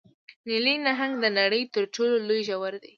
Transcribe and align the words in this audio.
نیلي 0.47 0.75
نهنګ 0.87 1.13
د 1.23 1.25
نړۍ 1.39 1.61
تر 1.73 1.83
ټولو 1.95 2.15
لوی 2.27 2.41
ژوی 2.49 2.75
دی 2.83 2.89